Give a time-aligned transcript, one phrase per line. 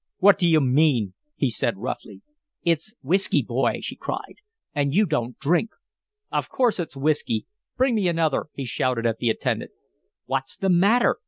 [0.17, 2.23] "What do you mean?" he said, roughly.
[2.63, 4.37] "It's whiskey, boy," she cried,
[4.73, 5.69] "and you don't drink."
[6.31, 7.45] "Of course it's whiskey.
[7.77, 9.73] Bring me another," he shouted at the attendant.
[10.25, 11.17] "What's the matter?"